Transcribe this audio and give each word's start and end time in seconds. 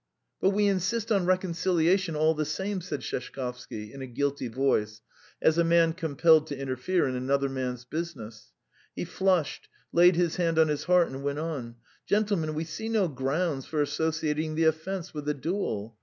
"But 0.39 0.49
we 0.49 0.65
insist 0.65 1.11
on 1.11 1.27
reconciliation 1.27 2.15
all 2.15 2.33
the 2.33 2.43
same," 2.43 2.81
said 2.81 3.01
Sheshkovsky 3.01 3.93
in 3.93 4.01
a 4.01 4.07
guilty 4.07 4.47
voice, 4.47 5.01
as 5.43 5.59
a 5.59 5.63
man 5.63 5.93
compelled 5.93 6.47
to 6.47 6.57
interfere 6.57 7.07
in 7.07 7.15
another 7.15 7.47
man's 7.49 7.85
business; 7.85 8.51
he 8.95 9.05
flushed, 9.05 9.69
laid 9.93 10.15
his 10.15 10.37
hand 10.37 10.57
on 10.57 10.69
his 10.69 10.85
heart, 10.85 11.09
and 11.09 11.21
went 11.21 11.37
on: 11.37 11.75
"Gentlemen, 12.07 12.55
we 12.55 12.63
see 12.63 12.89
no 12.89 13.07
grounds 13.07 13.67
for 13.67 13.79
associating 13.79 14.55
the 14.55 14.63
offence 14.63 15.13
with 15.13 15.25
the 15.25 15.35
duel. 15.35 15.95